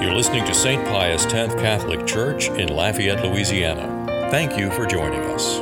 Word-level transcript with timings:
You're 0.00 0.14
listening 0.14 0.44
to 0.44 0.54
St. 0.54 0.84
Pius 0.84 1.26
X 1.26 1.54
Catholic 1.54 2.06
Church 2.06 2.50
in 2.50 2.68
Lafayette, 2.68 3.24
Louisiana. 3.24 4.28
Thank 4.30 4.56
you 4.56 4.70
for 4.70 4.86
joining 4.86 5.22
us. 5.22 5.58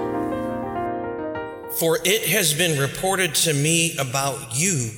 For 1.80 2.00
it 2.04 2.28
has 2.28 2.52
been 2.52 2.78
reported 2.78 3.34
to 3.36 3.54
me 3.54 3.96
about 3.96 4.54
you, 4.54 4.90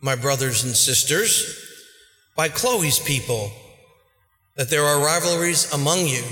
my 0.00 0.14
brothers 0.14 0.62
and 0.62 0.76
sisters, 0.76 1.60
by 2.36 2.48
Chloe's 2.48 3.00
people, 3.00 3.50
that 4.56 4.70
there 4.70 4.84
are 4.84 5.04
rivalries 5.04 5.72
among 5.72 6.06
you. 6.06 6.22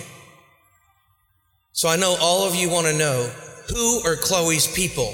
So 1.73 1.89
I 1.89 1.97
know 1.97 2.17
all 2.21 2.47
of 2.47 2.55
you 2.55 2.71
want 2.71 2.87
to 2.87 2.97
know 2.97 3.29
who 3.71 4.03
are 4.07 4.15
Chloe's 4.15 4.73
people? 4.73 5.13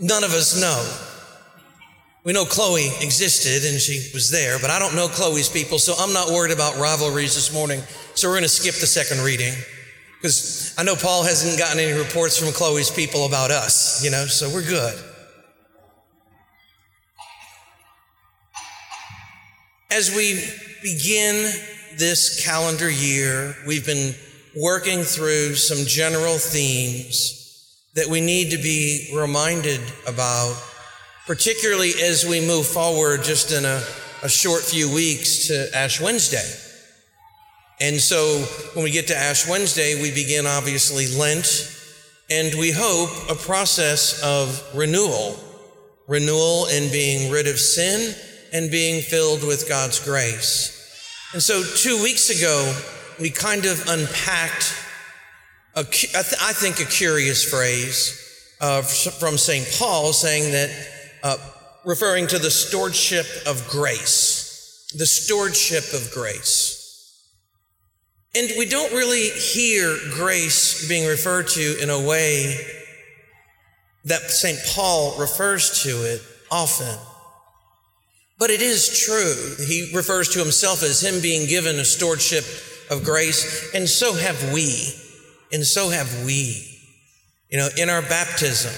None 0.00 0.24
of 0.24 0.32
us 0.32 0.60
know. 0.60 1.07
We 2.28 2.34
know 2.34 2.44
Chloe 2.44 2.90
existed 3.00 3.64
and 3.64 3.80
she 3.80 4.10
was 4.12 4.30
there, 4.30 4.58
but 4.58 4.68
I 4.68 4.78
don't 4.78 4.94
know 4.94 5.08
Chloe's 5.08 5.48
people, 5.48 5.78
so 5.78 5.94
I'm 5.98 6.12
not 6.12 6.28
worried 6.28 6.52
about 6.52 6.76
rivalries 6.76 7.34
this 7.34 7.54
morning. 7.54 7.80
So 8.14 8.28
we're 8.28 8.34
going 8.34 8.42
to 8.42 8.50
skip 8.50 8.74
the 8.74 8.86
second 8.86 9.24
reading 9.24 9.54
because 10.20 10.74
I 10.76 10.82
know 10.82 10.94
Paul 10.94 11.24
hasn't 11.24 11.58
gotten 11.58 11.80
any 11.80 11.98
reports 11.98 12.38
from 12.38 12.52
Chloe's 12.52 12.90
people 12.90 13.24
about 13.24 13.50
us, 13.50 14.04
you 14.04 14.10
know, 14.10 14.26
so 14.26 14.50
we're 14.50 14.60
good. 14.60 15.02
As 19.90 20.14
we 20.14 20.38
begin 20.82 21.50
this 21.96 22.44
calendar 22.44 22.90
year, 22.90 23.56
we've 23.66 23.86
been 23.86 24.14
working 24.54 25.00
through 25.00 25.54
some 25.54 25.86
general 25.86 26.36
themes 26.36 27.88
that 27.94 28.06
we 28.06 28.20
need 28.20 28.50
to 28.50 28.58
be 28.58 29.14
reminded 29.16 29.80
about 30.06 30.62
particularly 31.28 31.92
as 32.02 32.24
we 32.24 32.40
move 32.40 32.66
forward 32.66 33.22
just 33.22 33.52
in 33.52 33.66
a, 33.66 33.82
a 34.22 34.28
short 34.30 34.62
few 34.62 34.90
weeks 34.92 35.48
to 35.48 35.68
Ash 35.76 36.00
Wednesday. 36.00 36.50
And 37.80 38.00
so 38.00 38.38
when 38.72 38.82
we 38.82 38.90
get 38.90 39.08
to 39.08 39.14
Ash 39.16 39.46
Wednesday, 39.46 40.00
we 40.00 40.10
begin 40.10 40.46
obviously 40.46 41.06
Lent, 41.18 41.70
and 42.30 42.58
we 42.58 42.72
hope 42.72 43.10
a 43.30 43.34
process 43.34 44.22
of 44.24 44.74
renewal 44.74 45.38
renewal 46.06 46.64
in 46.68 46.90
being 46.90 47.30
rid 47.30 47.46
of 47.46 47.58
sin 47.58 48.14
and 48.54 48.70
being 48.70 49.02
filled 49.02 49.46
with 49.46 49.68
God's 49.68 50.02
grace. 50.02 50.74
And 51.34 51.42
so 51.42 51.62
two 51.62 52.02
weeks 52.02 52.30
ago, 52.30 52.74
we 53.20 53.28
kind 53.28 53.66
of 53.66 53.86
unpacked, 53.86 54.74
a, 55.74 55.80
I 55.80 56.54
think, 56.54 56.80
a 56.80 56.86
curious 56.86 57.44
phrase 57.44 58.56
uh, 58.62 58.80
from 58.80 59.36
St. 59.36 59.68
Paul 59.78 60.14
saying 60.14 60.52
that 60.52 60.70
uh, 61.22 61.36
referring 61.84 62.26
to 62.28 62.38
the 62.38 62.50
stewardship 62.50 63.26
of 63.46 63.66
grace. 63.68 64.86
The 64.96 65.06
stewardship 65.06 65.84
of 65.92 66.10
grace. 66.12 66.78
And 68.34 68.50
we 68.58 68.66
don't 68.66 68.92
really 68.92 69.30
hear 69.30 69.96
grace 70.12 70.88
being 70.88 71.08
referred 71.08 71.48
to 71.48 71.82
in 71.82 71.90
a 71.90 72.00
way 72.00 72.56
that 74.04 74.30
St. 74.30 74.58
Paul 74.74 75.18
refers 75.18 75.82
to 75.82 75.90
it 75.90 76.22
often. 76.50 76.98
But 78.38 78.50
it 78.50 78.60
is 78.60 79.04
true. 79.04 79.66
He 79.66 79.90
refers 79.94 80.28
to 80.30 80.38
himself 80.38 80.82
as 80.82 81.02
him 81.02 81.20
being 81.20 81.48
given 81.48 81.76
a 81.76 81.84
stewardship 81.84 82.44
of 82.90 83.04
grace, 83.04 83.74
and 83.74 83.88
so 83.88 84.14
have 84.14 84.52
we. 84.52 84.94
And 85.52 85.64
so 85.64 85.88
have 85.88 86.24
we. 86.24 86.64
You 87.50 87.58
know, 87.58 87.68
in 87.76 87.90
our 87.90 88.02
baptism, 88.02 88.72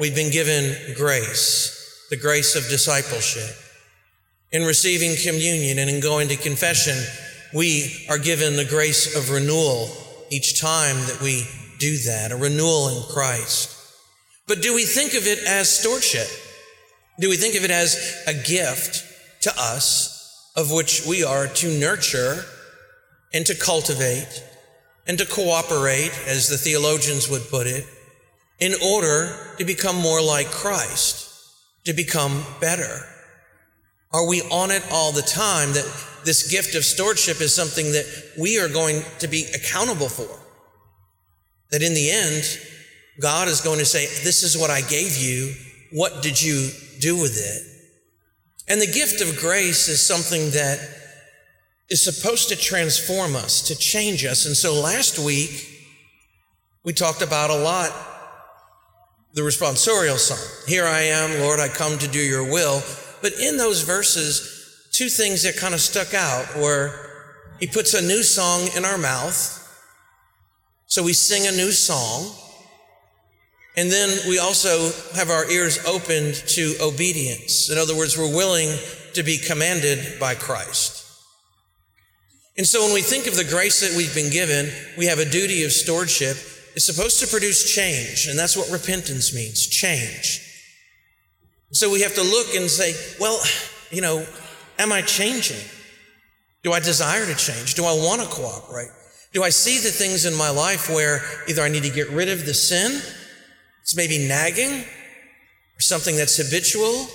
we've 0.00 0.14
been 0.14 0.32
given 0.32 0.94
grace, 0.94 2.06
the 2.10 2.16
grace 2.16 2.54
of 2.56 2.68
discipleship. 2.68 3.54
In 4.52 4.64
receiving 4.64 5.16
communion 5.22 5.78
and 5.78 5.90
in 5.90 6.00
going 6.00 6.28
to 6.28 6.36
confession, 6.36 6.96
we 7.54 8.06
are 8.08 8.18
given 8.18 8.56
the 8.56 8.64
grace 8.64 9.16
of 9.16 9.30
renewal 9.30 9.90
each 10.30 10.60
time 10.60 10.96
that 11.06 11.20
we 11.22 11.46
do 11.78 11.96
that, 11.98 12.32
a 12.32 12.36
renewal 12.36 12.88
in 12.88 13.02
Christ. 13.12 13.74
But 14.46 14.62
do 14.62 14.74
we 14.74 14.84
think 14.84 15.14
of 15.14 15.26
it 15.26 15.40
as 15.46 15.68
stewardship? 15.68 16.28
Do 17.20 17.28
we 17.28 17.36
think 17.36 17.56
of 17.56 17.64
it 17.64 17.70
as 17.70 18.22
a 18.26 18.34
gift 18.34 19.04
to 19.42 19.50
us 19.58 20.50
of 20.56 20.72
which 20.72 21.04
we 21.06 21.22
are 21.22 21.46
to 21.46 21.78
nurture 21.78 22.44
and 23.32 23.44
to 23.46 23.54
cultivate 23.54 24.42
and 25.06 25.18
to 25.18 25.26
cooperate, 25.26 26.12
as 26.26 26.48
the 26.48 26.58
theologians 26.58 27.28
would 27.30 27.48
put 27.48 27.66
it, 27.66 27.86
in 28.58 28.74
order 28.84 29.54
to 29.58 29.64
become 29.64 29.96
more 29.96 30.20
like 30.20 30.50
Christ, 30.50 31.30
to 31.84 31.92
become 31.92 32.44
better? 32.60 33.04
Are 34.12 34.26
we 34.26 34.42
on 34.42 34.70
it 34.70 34.84
all 34.90 35.12
the 35.12 35.22
time 35.22 35.72
that 35.74 35.84
this 36.24 36.50
gift 36.50 36.74
of 36.74 36.84
stewardship 36.84 37.40
is 37.40 37.54
something 37.54 37.92
that 37.92 38.32
we 38.38 38.58
are 38.58 38.68
going 38.68 39.02
to 39.20 39.28
be 39.28 39.46
accountable 39.54 40.08
for? 40.08 40.38
That 41.70 41.82
in 41.82 41.94
the 41.94 42.10
end, 42.10 42.44
God 43.20 43.48
is 43.48 43.60
going 43.60 43.78
to 43.78 43.84
say, 43.84 44.06
This 44.24 44.42
is 44.42 44.56
what 44.56 44.70
I 44.70 44.80
gave 44.80 45.16
you. 45.16 45.54
What 45.92 46.22
did 46.22 46.40
you 46.40 46.70
do 47.00 47.16
with 47.16 47.36
it? 47.36 47.64
And 48.70 48.80
the 48.80 48.86
gift 48.86 49.20
of 49.20 49.38
grace 49.38 49.88
is 49.88 50.04
something 50.04 50.50
that 50.50 50.78
is 51.88 52.04
supposed 52.04 52.48
to 52.50 52.56
transform 52.56 53.34
us, 53.34 53.62
to 53.68 53.76
change 53.76 54.24
us. 54.24 54.44
And 54.46 54.56
so 54.56 54.74
last 54.74 55.18
week, 55.18 55.66
we 56.84 56.92
talked 56.92 57.22
about 57.22 57.50
a 57.50 57.56
lot 57.56 57.90
the 59.34 59.42
responsorial 59.42 60.16
song. 60.16 60.38
Here 60.66 60.86
I 60.86 61.00
am, 61.00 61.40
Lord, 61.40 61.60
I 61.60 61.68
come 61.68 61.98
to 61.98 62.08
do 62.08 62.18
your 62.18 62.44
will. 62.44 62.82
But 63.20 63.32
in 63.34 63.56
those 63.56 63.82
verses, 63.82 64.88
two 64.92 65.08
things 65.08 65.42
that 65.42 65.56
kind 65.56 65.74
of 65.74 65.80
stuck 65.80 66.14
out 66.14 66.56
were 66.56 67.08
he 67.60 67.66
puts 67.66 67.94
a 67.94 68.02
new 68.02 68.22
song 68.22 68.68
in 68.76 68.84
our 68.84 68.98
mouth. 68.98 69.54
So 70.86 71.02
we 71.02 71.12
sing 71.12 71.46
a 71.46 71.56
new 71.56 71.72
song. 71.72 72.34
And 73.76 73.90
then 73.90 74.18
we 74.28 74.38
also 74.38 74.90
have 75.14 75.30
our 75.30 75.48
ears 75.50 75.84
opened 75.84 76.34
to 76.34 76.74
obedience. 76.80 77.70
In 77.70 77.78
other 77.78 77.96
words, 77.96 78.16
we're 78.16 78.34
willing 78.34 78.76
to 79.14 79.22
be 79.22 79.38
commanded 79.38 80.18
by 80.18 80.34
Christ. 80.34 81.04
And 82.56 82.66
so 82.66 82.84
when 82.84 82.94
we 82.94 83.02
think 83.02 83.28
of 83.28 83.36
the 83.36 83.44
grace 83.44 83.80
that 83.80 83.96
we've 83.96 84.14
been 84.14 84.32
given, 84.32 84.68
we 84.96 85.06
have 85.06 85.20
a 85.20 85.24
duty 85.24 85.62
of 85.62 85.70
stewardship 85.70 86.36
is 86.78 86.86
supposed 86.86 87.18
to 87.18 87.26
produce 87.26 87.74
change, 87.74 88.28
and 88.28 88.38
that's 88.38 88.56
what 88.56 88.70
repentance 88.70 89.34
means 89.34 89.66
change. 89.66 90.40
So 91.72 91.90
we 91.90 92.02
have 92.02 92.14
to 92.14 92.22
look 92.22 92.54
and 92.54 92.70
say, 92.70 92.94
well, 93.18 93.40
you 93.90 94.00
know, 94.00 94.24
am 94.78 94.92
I 94.92 95.02
changing? 95.02 95.58
Do 96.62 96.72
I 96.72 96.78
desire 96.78 97.26
to 97.26 97.34
change? 97.34 97.74
Do 97.74 97.84
I 97.84 97.94
want 97.94 98.22
to 98.22 98.28
cooperate? 98.28 98.90
Do 99.32 99.42
I 99.42 99.48
see 99.48 99.78
the 99.78 99.90
things 99.90 100.24
in 100.24 100.36
my 100.36 100.50
life 100.50 100.88
where 100.88 101.20
either 101.48 101.62
I 101.62 101.68
need 101.68 101.82
to 101.82 101.90
get 101.90 102.10
rid 102.10 102.28
of 102.28 102.46
the 102.46 102.54
sin, 102.54 103.02
it's 103.82 103.96
maybe 103.96 104.28
nagging, 104.28 104.70
or 104.70 105.80
something 105.80 106.14
that's 106.14 106.36
habitual, 106.36 107.08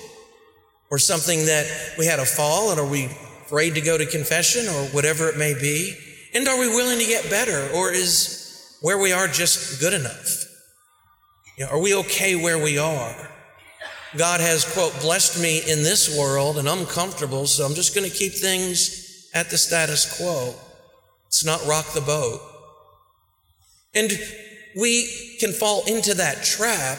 or 0.90 0.98
something 0.98 1.46
that 1.46 1.66
we 1.96 2.04
had 2.04 2.18
a 2.18 2.26
fall 2.26 2.70
and 2.70 2.78
are 2.78 2.86
we 2.86 3.06
afraid 3.46 3.76
to 3.76 3.80
go 3.80 3.96
to 3.96 4.04
confession 4.04 4.66
or 4.68 4.84
whatever 4.88 5.26
it 5.30 5.38
may 5.38 5.54
be? 5.54 5.96
And 6.34 6.46
are 6.48 6.60
we 6.60 6.68
willing 6.68 6.98
to 6.98 7.06
get 7.06 7.30
better? 7.30 7.70
Or 7.74 7.90
is 7.90 8.43
where 8.84 8.98
we 8.98 9.12
are 9.12 9.26
just 9.26 9.80
good 9.80 9.94
enough? 9.94 10.44
You 11.56 11.64
know, 11.64 11.70
are 11.70 11.80
we 11.80 11.94
okay 11.94 12.36
where 12.36 12.62
we 12.62 12.76
are? 12.76 13.30
God 14.14 14.40
has, 14.40 14.70
quote, 14.74 14.92
blessed 15.00 15.40
me 15.40 15.60
in 15.60 15.82
this 15.82 16.18
world 16.18 16.58
and 16.58 16.68
I'm 16.68 16.84
comfortable, 16.84 17.46
so 17.46 17.64
I'm 17.64 17.74
just 17.74 17.94
going 17.94 18.06
to 18.06 18.14
keep 18.14 18.34
things 18.34 19.30
at 19.32 19.48
the 19.48 19.56
status 19.56 20.18
quo. 20.18 20.54
It's 21.28 21.46
not 21.46 21.64
rock 21.64 21.94
the 21.94 22.02
boat. 22.02 22.42
And 23.94 24.12
we 24.78 25.38
can 25.40 25.52
fall 25.52 25.86
into 25.86 26.12
that 26.16 26.44
trap, 26.44 26.98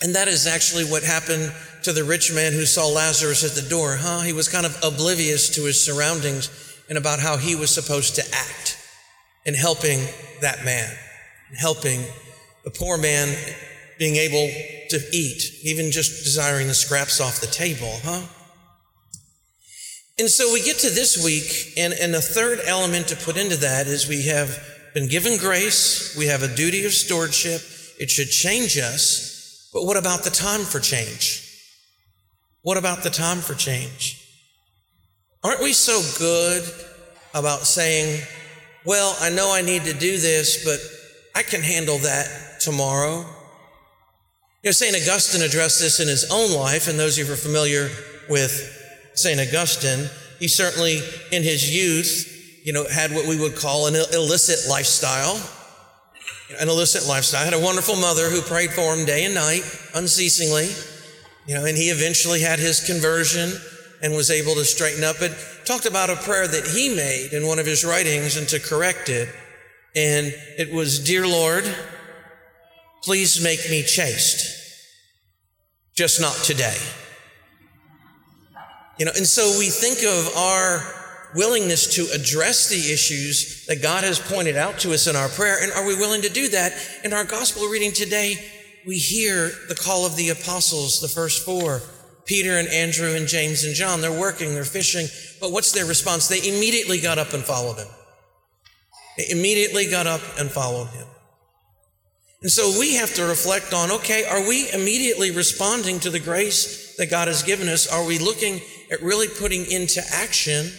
and 0.00 0.14
that 0.14 0.28
is 0.28 0.46
actually 0.46 0.84
what 0.84 1.02
happened 1.02 1.52
to 1.82 1.92
the 1.92 2.04
rich 2.04 2.32
man 2.32 2.54
who 2.54 2.64
saw 2.64 2.86
Lazarus 2.86 3.44
at 3.44 3.62
the 3.62 3.68
door, 3.68 3.96
huh? 3.96 4.20
He 4.20 4.32
was 4.32 4.48
kind 4.48 4.64
of 4.64 4.74
oblivious 4.82 5.50
to 5.56 5.66
his 5.66 5.84
surroundings 5.84 6.48
and 6.88 6.96
about 6.96 7.20
how 7.20 7.36
he 7.36 7.54
was 7.54 7.70
supposed 7.70 8.14
to 8.14 8.22
act 8.32 8.75
in 9.46 9.54
helping 9.54 10.00
that 10.40 10.64
man, 10.64 10.90
helping 11.58 12.02
the 12.64 12.70
poor 12.70 12.98
man 12.98 13.34
being 13.98 14.16
able 14.16 14.48
to 14.90 15.00
eat, 15.12 15.42
even 15.62 15.90
just 15.90 16.24
desiring 16.24 16.66
the 16.66 16.74
scraps 16.74 17.20
off 17.20 17.40
the 17.40 17.46
table, 17.46 18.00
huh? 18.04 18.22
And 20.18 20.28
so 20.28 20.52
we 20.52 20.62
get 20.62 20.78
to 20.78 20.90
this 20.90 21.22
week, 21.22 21.74
and, 21.76 21.92
and 21.92 22.12
the 22.12 22.20
third 22.20 22.60
element 22.66 23.08
to 23.08 23.16
put 23.16 23.36
into 23.36 23.56
that 23.58 23.86
is 23.86 24.08
we 24.08 24.26
have 24.26 24.58
been 24.94 25.08
given 25.08 25.38
grace, 25.38 26.16
we 26.16 26.26
have 26.26 26.42
a 26.42 26.54
duty 26.54 26.86
of 26.86 26.92
stewardship, 26.92 27.60
it 28.00 28.10
should 28.10 28.28
change 28.28 28.78
us, 28.78 29.70
but 29.72 29.84
what 29.84 29.96
about 29.96 30.24
the 30.24 30.30
time 30.30 30.62
for 30.62 30.80
change? 30.80 31.42
What 32.62 32.78
about 32.78 33.02
the 33.02 33.10
time 33.10 33.38
for 33.38 33.54
change? 33.54 34.22
Aren't 35.44 35.62
we 35.62 35.72
so 35.72 36.00
good 36.18 36.64
about 37.34 37.60
saying, 37.60 38.22
well, 38.86 39.16
I 39.20 39.30
know 39.30 39.52
I 39.52 39.62
need 39.62 39.82
to 39.84 39.92
do 39.92 40.16
this, 40.16 40.64
but 40.64 40.78
I 41.38 41.42
can 41.42 41.60
handle 41.60 41.98
that 41.98 42.60
tomorrow. 42.60 43.18
You 44.62 44.68
know, 44.68 44.72
St. 44.72 44.94
Augustine 44.94 45.42
addressed 45.42 45.80
this 45.80 46.00
in 46.00 46.08
his 46.08 46.30
own 46.30 46.52
life, 46.52 46.88
and 46.88 46.98
those 46.98 47.18
of 47.18 47.24
you 47.24 47.26
who 47.26 47.32
are 47.34 47.36
familiar 47.36 47.90
with 48.28 48.72
St. 49.14 49.40
Augustine, 49.40 50.08
he 50.38 50.48
certainly, 50.48 51.00
in 51.32 51.42
his 51.42 51.74
youth, 51.74 52.32
you 52.64 52.72
know, 52.72 52.86
had 52.88 53.12
what 53.12 53.26
we 53.26 53.38
would 53.38 53.56
call 53.56 53.86
an 53.88 53.94
illicit 54.14 54.70
lifestyle. 54.70 55.40
An 56.60 56.68
illicit 56.68 57.08
lifestyle. 57.08 57.44
Had 57.44 57.54
a 57.54 57.60
wonderful 57.60 57.96
mother 57.96 58.30
who 58.30 58.40
prayed 58.40 58.70
for 58.70 58.94
him 58.94 59.04
day 59.04 59.24
and 59.24 59.34
night, 59.34 59.62
unceasingly. 59.94 60.68
You 61.46 61.54
know, 61.54 61.64
and 61.64 61.76
he 61.76 61.90
eventually 61.90 62.40
had 62.40 62.58
his 62.58 62.84
conversion 62.86 63.52
and 64.02 64.14
was 64.14 64.30
able 64.30 64.54
to 64.54 64.64
straighten 64.64 65.04
up. 65.04 65.16
But 65.18 65.36
talked 65.64 65.86
about 65.86 66.10
a 66.10 66.16
prayer 66.16 66.46
that 66.46 66.66
he 66.66 66.94
made 66.94 67.32
in 67.32 67.46
one 67.46 67.58
of 67.58 67.66
his 67.66 67.84
writings 67.84 68.36
and 68.36 68.48
to 68.48 68.60
correct 68.60 69.08
it. 69.08 69.28
And 69.94 70.26
it 70.58 70.72
was, 70.72 70.98
Dear 70.98 71.26
Lord, 71.26 71.64
please 73.02 73.42
make 73.42 73.70
me 73.70 73.82
chaste, 73.82 74.46
just 75.94 76.20
not 76.20 76.34
today. 76.44 76.76
You 78.98 79.06
know, 79.06 79.12
and 79.14 79.26
so 79.26 79.58
we 79.58 79.68
think 79.68 79.98
of 80.04 80.36
our 80.36 80.82
willingness 81.34 81.94
to 81.96 82.06
address 82.14 82.68
the 82.68 82.92
issues 82.92 83.66
that 83.66 83.82
God 83.82 84.04
has 84.04 84.18
pointed 84.18 84.56
out 84.56 84.78
to 84.80 84.92
us 84.92 85.06
in 85.06 85.16
our 85.16 85.28
prayer. 85.28 85.58
And 85.60 85.72
are 85.72 85.86
we 85.86 85.94
willing 85.94 86.22
to 86.22 86.28
do 86.28 86.48
that? 86.48 86.72
In 87.04 87.12
our 87.12 87.24
gospel 87.24 87.66
reading 87.68 87.92
today, 87.92 88.36
we 88.86 88.96
hear 88.96 89.50
the 89.68 89.74
call 89.74 90.06
of 90.06 90.16
the 90.16 90.30
apostles, 90.30 91.00
the 91.00 91.08
first 91.08 91.44
four 91.44 91.82
Peter 92.26 92.58
and 92.58 92.68
Andrew 92.68 93.14
and 93.14 93.26
James 93.26 93.64
and 93.64 93.74
John. 93.74 94.00
They're 94.00 94.12
working, 94.12 94.54
they're 94.54 94.64
fishing. 94.64 95.06
But 95.40 95.52
what's 95.52 95.72
their 95.72 95.86
response? 95.86 96.28
They 96.28 96.46
immediately 96.46 97.00
got 97.00 97.18
up 97.18 97.32
and 97.32 97.42
followed 97.42 97.78
him. 97.78 97.88
They 99.16 99.26
immediately 99.30 99.88
got 99.88 100.06
up 100.06 100.20
and 100.38 100.50
followed 100.50 100.88
him. 100.88 101.06
And 102.42 102.50
so 102.50 102.78
we 102.78 102.96
have 102.96 103.14
to 103.14 103.24
reflect 103.24 103.72
on 103.72 103.90
okay, 103.90 104.24
are 104.24 104.46
we 104.46 104.70
immediately 104.72 105.30
responding 105.30 105.98
to 106.00 106.10
the 106.10 106.20
grace 106.20 106.96
that 106.96 107.10
God 107.10 107.28
has 107.28 107.42
given 107.42 107.68
us? 107.68 107.86
Are 107.86 108.04
we 108.04 108.18
looking 108.18 108.60
at 108.92 109.02
really 109.02 109.28
putting 109.28 109.70
into 109.70 110.02
action 110.12 110.70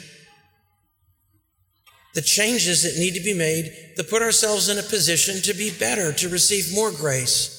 the 2.14 2.22
changes 2.22 2.84
that 2.84 3.00
need 3.00 3.16
to 3.16 3.24
be 3.24 3.34
made 3.34 3.72
to 3.98 4.04
put 4.04 4.22
ourselves 4.22 4.70
in 4.70 4.78
a 4.78 4.84
position 4.84 5.42
to 5.42 5.54
be 5.54 5.72
better, 5.72 6.14
to 6.14 6.30
receive 6.30 6.74
more 6.76 6.92
grace? 6.92 7.58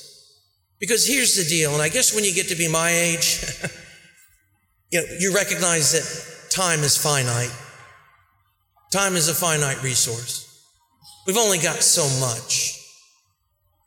Because 0.81 1.07
here's 1.07 1.37
the 1.37 1.45
deal, 1.45 1.73
and 1.73 1.83
I 1.83 1.89
guess 1.89 2.15
when 2.15 2.25
you 2.25 2.33
get 2.33 2.49
to 2.49 2.55
be 2.55 2.69
my 2.69 2.91
age, 2.91 3.41
you 4.91 5.01
know, 5.01 5.07
you 5.19 5.35
recognize 5.35 5.93
that 5.93 6.51
time 6.51 6.81
is 6.81 6.97
finite. 6.97 7.55
Time 8.91 9.15
is 9.15 9.29
a 9.29 9.35
finite 9.35 9.83
resource. 9.83 10.45
We've 11.27 11.37
only 11.37 11.59
got 11.59 11.83
so 11.83 12.09
much. 12.21 12.75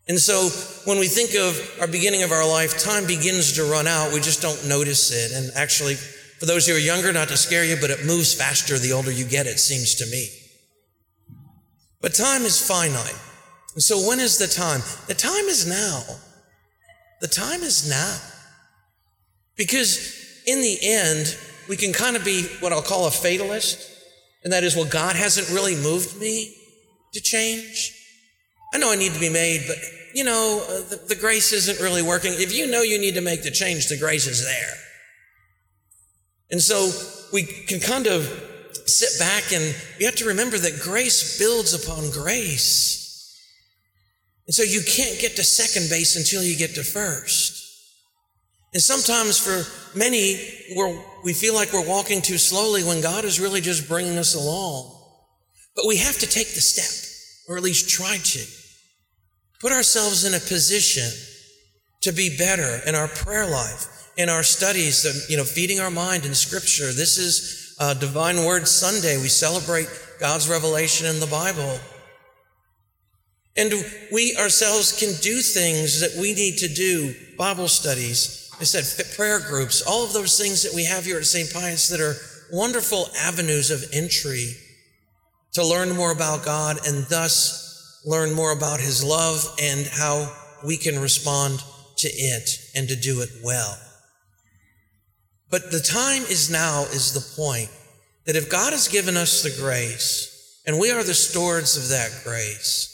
And 0.07 0.19
so 0.19 0.49
when 0.85 0.99
we 0.99 1.07
think 1.07 1.35
of 1.35 1.79
our 1.79 1.87
beginning 1.87 2.23
of 2.23 2.31
our 2.31 2.47
life, 2.47 2.77
time 2.77 3.07
begins 3.07 3.53
to 3.53 3.63
run 3.63 3.87
out. 3.87 4.13
We 4.13 4.19
just 4.19 4.41
don't 4.41 4.67
notice 4.67 5.11
it. 5.11 5.31
And 5.35 5.51
actually, 5.55 5.95
for 5.95 6.45
those 6.45 6.67
who 6.67 6.75
are 6.75 6.79
younger, 6.79 7.11
not 7.13 7.29
to 7.29 7.37
scare 7.37 7.63
you, 7.63 7.77
but 7.79 7.89
it 7.89 8.05
moves 8.05 8.33
faster 8.33 8.77
the 8.77 8.93
older 8.93 9.11
you 9.11 9.25
get, 9.25 9.47
it 9.47 9.59
seems 9.59 9.95
to 9.95 10.05
me. 10.07 10.27
But 12.01 12.13
time 12.13 12.43
is 12.43 12.65
finite. 12.67 13.19
And 13.73 13.81
so 13.81 14.07
when 14.07 14.19
is 14.19 14.37
the 14.37 14.47
time? 14.47 14.81
The 15.07 15.13
time 15.13 15.45
is 15.45 15.67
now. 15.67 16.03
The 17.21 17.27
time 17.27 17.61
is 17.61 17.89
now. 17.89 18.17
Because 19.55 20.20
in 20.45 20.61
the 20.61 20.77
end, 20.81 21.37
we 21.67 21.77
can 21.77 21.93
kind 21.93 22.15
of 22.15 22.25
be 22.25 22.47
what 22.59 22.73
I'll 22.73 22.81
call 22.81 23.07
a 23.07 23.11
fatalist, 23.11 23.89
and 24.43 24.51
that 24.53 24.63
is, 24.63 24.75
well, 24.75 24.85
God 24.85 25.15
hasn't 25.15 25.49
really 25.49 25.75
moved 25.75 26.19
me 26.19 26.55
to 27.13 27.21
change. 27.21 27.93
I 28.73 28.77
know 28.77 28.91
I 28.91 28.95
need 28.95 29.13
to 29.13 29.19
be 29.19 29.29
made, 29.29 29.65
but 29.67 29.77
you 30.13 30.23
know, 30.23 30.63
uh, 30.67 30.89
the, 30.89 31.01
the 31.09 31.15
grace 31.15 31.53
isn't 31.53 31.79
really 31.79 32.01
working. 32.01 32.33
If 32.33 32.55
you 32.55 32.67
know 32.67 32.81
you 32.81 32.99
need 32.99 33.15
to 33.15 33.21
make 33.21 33.43
the 33.43 33.51
change, 33.51 33.87
the 33.87 33.97
grace 33.97 34.27
is 34.27 34.43
there. 34.43 34.73
And 36.51 36.61
so 36.61 36.91
we 37.31 37.43
can 37.43 37.79
kind 37.79 38.07
of 38.07 38.25
sit 38.85 39.17
back 39.19 39.53
and 39.53 39.75
you 39.99 40.05
have 40.05 40.15
to 40.15 40.25
remember 40.25 40.57
that 40.57 40.81
grace 40.81 41.39
builds 41.39 41.73
upon 41.73 42.09
grace. 42.11 43.01
And 44.47 44.53
so 44.53 44.63
you 44.63 44.81
can't 44.81 45.19
get 45.19 45.37
to 45.37 45.43
second 45.43 45.89
base 45.89 46.17
until 46.17 46.43
you 46.43 46.57
get 46.57 46.75
to 46.75 46.83
first. 46.83 47.60
And 48.73 48.81
sometimes 48.81 49.37
for 49.37 49.97
many, 49.97 50.39
we 51.23 51.33
feel 51.33 51.53
like 51.53 51.73
we're 51.73 51.87
walking 51.87 52.21
too 52.21 52.37
slowly 52.37 52.83
when 52.83 53.01
God 53.01 53.25
is 53.25 53.39
really 53.39 53.59
just 53.59 53.87
bringing 53.87 54.17
us 54.17 54.33
along. 54.33 54.97
But 55.75 55.87
we 55.87 55.97
have 55.97 56.17
to 56.19 56.27
take 56.27 56.53
the 56.53 56.61
step, 56.61 56.89
or 57.49 57.57
at 57.57 57.63
least 57.63 57.89
try 57.89 58.17
to. 58.17 58.39
Put 59.59 59.73
ourselves 59.73 60.25
in 60.25 60.33
a 60.33 60.39
position 60.39 61.09
to 62.01 62.11
be 62.11 62.35
better 62.37 62.79
in 62.87 62.95
our 62.95 63.07
prayer 63.09 63.45
life, 63.45 64.09
in 64.17 64.29
our 64.29 64.43
studies, 64.43 65.29
you 65.29 65.37
know, 65.37 65.43
feeding 65.43 65.79
our 65.79 65.91
mind 65.91 66.25
in 66.25 66.33
Scripture. 66.33 66.91
This 66.91 67.17
is 67.17 67.75
uh, 67.79 67.93
Divine 67.93 68.45
Word 68.45 68.67
Sunday. 68.67 69.17
We 69.17 69.27
celebrate 69.27 69.87
God's 70.19 70.49
revelation 70.49 71.07
in 71.07 71.19
the 71.19 71.27
Bible. 71.27 71.77
And 73.57 73.73
we 74.13 74.35
ourselves 74.37 74.97
can 74.97 75.09
do 75.21 75.41
things 75.41 75.99
that 75.99 76.19
we 76.19 76.33
need 76.33 76.57
to 76.59 76.67
do, 76.69 77.13
Bible 77.37 77.67
studies, 77.67 78.40
I 78.61 78.63
said 78.63 79.15
prayer 79.15 79.39
groups, 79.39 79.81
all 79.81 80.05
of 80.05 80.13
those 80.13 80.37
things 80.37 80.61
that 80.61 80.75
we 80.75 80.85
have 80.85 81.03
here 81.03 81.17
at 81.17 81.25
St. 81.25 81.51
Pius 81.51 81.89
that 81.89 81.99
are 81.99 82.13
wonderful 82.51 83.09
avenues 83.17 83.71
of 83.71 83.83
entry 83.91 84.53
to 85.53 85.65
learn 85.65 85.95
more 85.95 86.11
about 86.11 86.45
God 86.45 86.77
and 86.85 87.05
thus 87.05 87.99
learn 88.05 88.33
more 88.33 88.51
about 88.51 88.79
His 88.79 89.03
love 89.03 89.43
and 89.59 89.87
how 89.87 90.31
we 90.63 90.77
can 90.77 90.99
respond 90.99 91.63
to 91.97 92.07
it 92.07 92.49
and 92.75 92.87
to 92.87 92.95
do 92.95 93.21
it 93.21 93.29
well. 93.43 93.79
But 95.49 95.71
the 95.71 95.79
time 95.79 96.21
is 96.23 96.51
now 96.51 96.83
is 96.83 97.13
the 97.13 97.41
point 97.41 97.71
that 98.27 98.35
if 98.35 98.51
God 98.51 98.73
has 98.73 98.87
given 98.87 99.17
us 99.17 99.41
the 99.41 99.59
grace 99.59 100.61
and 100.67 100.77
we 100.77 100.91
are 100.91 101.03
the 101.03 101.15
stewards 101.15 101.77
of 101.77 101.89
that 101.89 102.11
grace, 102.23 102.91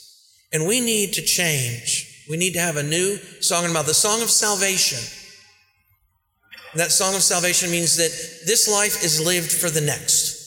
and 0.54 0.66
we 0.66 0.80
need 0.80 1.12
to 1.14 1.22
change. 1.22 2.26
We 2.30 2.38
need 2.38 2.54
to 2.54 2.62
have 2.62 2.78
a 2.78 2.84
new 2.84 3.18
song 3.42 3.70
about 3.70 3.86
the 3.86 3.94
song 3.94 4.22
of 4.22 4.30
salvation. 4.30 5.17
That 6.78 6.92
song 6.92 7.16
of 7.16 7.24
salvation 7.24 7.72
means 7.72 7.98
that 7.98 8.12
this 8.46 8.68
life 8.72 9.04
is 9.04 9.24
lived 9.24 9.52
for 9.52 9.70
the 9.70 9.82
next. 9.82 10.38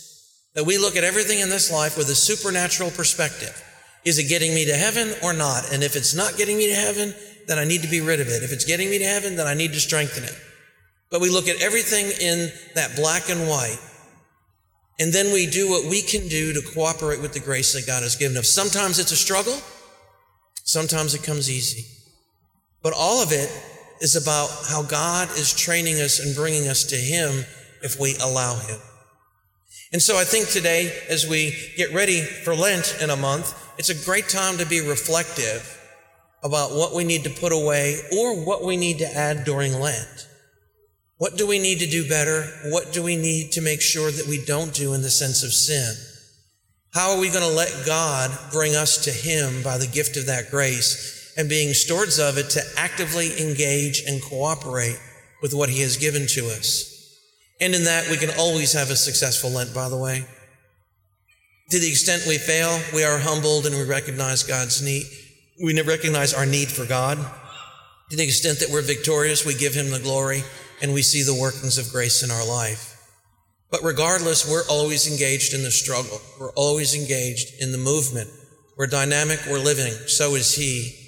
That 0.54 0.64
we 0.64 0.78
look 0.78 0.96
at 0.96 1.04
everything 1.04 1.40
in 1.40 1.48
this 1.48 1.72
life 1.72 1.98
with 1.98 2.08
a 2.08 2.14
supernatural 2.14 2.90
perspective. 2.90 3.60
Is 4.04 4.18
it 4.18 4.28
getting 4.28 4.54
me 4.54 4.64
to 4.66 4.74
heaven 4.74 5.12
or 5.22 5.32
not? 5.32 5.72
And 5.72 5.82
if 5.82 5.96
it's 5.96 6.14
not 6.14 6.36
getting 6.36 6.56
me 6.56 6.68
to 6.68 6.74
heaven, 6.74 7.14
then 7.48 7.58
I 7.58 7.64
need 7.64 7.82
to 7.82 7.88
be 7.88 8.00
rid 8.00 8.20
of 8.20 8.28
it. 8.28 8.44
If 8.44 8.52
it's 8.52 8.64
getting 8.64 8.90
me 8.90 8.98
to 8.98 9.04
heaven, 9.04 9.34
then 9.34 9.48
I 9.48 9.54
need 9.54 9.72
to 9.72 9.80
strengthen 9.80 10.22
it. 10.22 10.36
But 11.10 11.20
we 11.20 11.30
look 11.30 11.48
at 11.48 11.60
everything 11.60 12.06
in 12.20 12.52
that 12.76 12.94
black 12.94 13.28
and 13.28 13.48
white. 13.48 13.78
And 15.00 15.12
then 15.12 15.32
we 15.32 15.46
do 15.46 15.68
what 15.68 15.90
we 15.90 16.00
can 16.00 16.28
do 16.28 16.52
to 16.52 16.62
cooperate 16.74 17.20
with 17.20 17.32
the 17.32 17.40
grace 17.40 17.72
that 17.72 17.86
God 17.86 18.04
has 18.04 18.14
given 18.14 18.36
us. 18.36 18.48
Sometimes 18.48 18.98
it's 19.00 19.12
a 19.12 19.16
struggle. 19.16 19.58
Sometimes 20.62 21.14
it 21.14 21.24
comes 21.24 21.50
easy. 21.50 21.84
But 22.82 22.92
all 22.96 23.20
of 23.22 23.32
it 23.32 23.50
is 24.00 24.16
about 24.16 24.48
how 24.68 24.82
God 24.82 25.30
is 25.30 25.54
training 25.54 25.96
us 25.96 26.18
and 26.18 26.34
bringing 26.34 26.68
us 26.68 26.84
to 26.84 26.96
Him 26.96 27.44
if 27.82 27.98
we 28.00 28.16
allow 28.16 28.56
Him. 28.56 28.78
And 29.92 30.00
so 30.00 30.16
I 30.16 30.24
think 30.24 30.48
today, 30.48 30.96
as 31.08 31.28
we 31.28 31.54
get 31.76 31.92
ready 31.92 32.20
for 32.20 32.54
Lent 32.54 32.96
in 33.02 33.10
a 33.10 33.16
month, 33.16 33.54
it's 33.78 33.90
a 33.90 34.04
great 34.04 34.28
time 34.28 34.58
to 34.58 34.66
be 34.66 34.80
reflective 34.80 35.76
about 36.42 36.70
what 36.70 36.94
we 36.94 37.04
need 37.04 37.24
to 37.24 37.30
put 37.30 37.52
away 37.52 38.00
or 38.16 38.44
what 38.44 38.64
we 38.64 38.76
need 38.76 38.98
to 38.98 39.16
add 39.16 39.44
during 39.44 39.74
Lent. 39.74 40.28
What 41.18 41.36
do 41.36 41.46
we 41.46 41.58
need 41.58 41.80
to 41.80 41.86
do 41.86 42.08
better? 42.08 42.44
What 42.66 42.92
do 42.92 43.02
we 43.02 43.16
need 43.16 43.52
to 43.52 43.60
make 43.60 43.82
sure 43.82 44.10
that 44.10 44.26
we 44.26 44.42
don't 44.44 44.72
do 44.72 44.94
in 44.94 45.02
the 45.02 45.10
sense 45.10 45.42
of 45.42 45.52
sin? 45.52 45.94
How 46.94 47.12
are 47.12 47.20
we 47.20 47.28
going 47.28 47.48
to 47.48 47.56
let 47.56 47.84
God 47.84 48.30
bring 48.50 48.74
us 48.74 49.04
to 49.04 49.10
Him 49.10 49.62
by 49.62 49.76
the 49.76 49.86
gift 49.86 50.16
of 50.16 50.26
that 50.26 50.50
grace 50.50 51.19
and 51.40 51.48
being 51.48 51.72
stewards 51.72 52.18
of 52.18 52.36
it 52.36 52.50
to 52.50 52.60
actively 52.76 53.30
engage 53.40 54.02
and 54.06 54.20
cooperate 54.20 55.00
with 55.40 55.54
what 55.54 55.70
He 55.70 55.80
has 55.80 55.96
given 55.96 56.26
to 56.26 56.44
us? 56.48 57.18
And 57.62 57.74
in 57.74 57.84
that, 57.84 58.10
we 58.10 58.18
can 58.18 58.28
always 58.38 58.74
have 58.74 58.90
a 58.90 58.96
successful 58.96 59.48
Lent, 59.48 59.74
by 59.74 59.88
the 59.88 59.96
way. 59.96 60.26
To 61.70 61.78
the 61.78 61.88
extent 61.88 62.24
we 62.28 62.36
fail, 62.36 62.78
we 62.94 63.04
are 63.04 63.18
humbled 63.18 63.64
and 63.64 63.74
we 63.74 63.84
recognize 63.84 64.42
God's 64.42 64.82
need. 64.82 65.04
We 65.62 65.80
recognize 65.80 66.34
our 66.34 66.44
need 66.44 66.68
for 66.68 66.84
God. 66.84 67.16
To 68.10 68.16
the 68.16 68.24
extent 68.24 68.58
that 68.58 68.68
we're 68.70 68.82
victorious, 68.82 69.46
we 69.46 69.54
give 69.54 69.72
Him 69.72 69.90
the 69.90 69.98
glory 69.98 70.42
and 70.82 70.92
we 70.92 71.00
see 71.00 71.22
the 71.22 71.40
workings 71.40 71.78
of 71.78 71.90
grace 71.90 72.22
in 72.22 72.30
our 72.30 72.46
life. 72.46 72.98
But 73.70 73.82
regardless, 73.82 74.50
we're 74.50 74.68
always 74.68 75.10
engaged 75.10 75.54
in 75.54 75.62
the 75.62 75.70
struggle. 75.70 76.20
We're 76.38 76.52
always 76.52 76.94
engaged 76.94 77.62
in 77.62 77.72
the 77.72 77.78
movement. 77.78 78.28
We're 78.76 78.88
dynamic, 78.88 79.40
we're 79.48 79.58
living. 79.58 79.92
So 80.06 80.34
is 80.34 80.54
He 80.54 80.99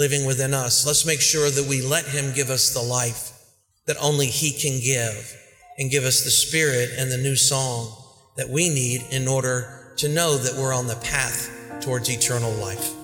living 0.00 0.24
within 0.24 0.54
us. 0.54 0.86
Let's 0.86 1.04
make 1.04 1.20
sure 1.20 1.50
that 1.50 1.66
we 1.68 1.82
let 1.82 2.06
Him 2.06 2.32
give 2.34 2.48
us 2.48 2.72
the 2.72 2.80
life 2.80 3.32
that 3.86 3.98
only 4.00 4.26
He 4.26 4.50
can 4.50 4.80
give 4.80 5.36
and 5.78 5.90
give 5.90 6.04
us 6.04 6.24
the 6.24 6.30
spirit 6.30 6.88
and 6.96 7.12
the 7.12 7.18
new 7.18 7.36
song 7.36 7.94
that 8.38 8.48
we 8.48 8.70
need 8.70 9.04
in 9.10 9.28
order 9.28 9.92
to 9.98 10.08
know 10.08 10.38
that 10.38 10.58
we're 10.58 10.74
on 10.74 10.86
the 10.86 10.96
path 10.96 11.50
towards 11.82 12.08
eternal 12.08 12.50
life. 12.52 12.99